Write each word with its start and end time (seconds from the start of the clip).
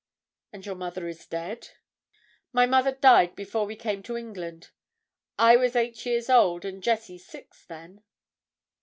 "And 0.51 0.65
your 0.65 0.73
mother 0.73 1.07
is 1.07 1.27
dead?" 1.27 1.69
"My 2.51 2.65
mother 2.65 2.91
died 2.91 3.35
before 3.35 3.67
we 3.67 3.75
came 3.75 4.01
to 4.01 4.17
England. 4.17 4.71
I 5.37 5.57
was 5.57 5.75
eight 5.75 6.07
years 6.07 6.27
old, 6.27 6.65
and 6.65 6.81
Jessie 6.81 7.19
six, 7.19 7.63
then." 7.67 8.01